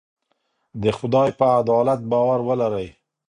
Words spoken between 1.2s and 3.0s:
په عدالت باور ولرئ.